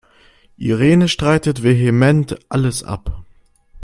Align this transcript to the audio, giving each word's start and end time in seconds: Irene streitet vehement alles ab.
Irene 0.57 1.07
streitet 1.07 1.61
vehement 1.61 2.35
alles 2.49 2.83
ab. 2.83 3.23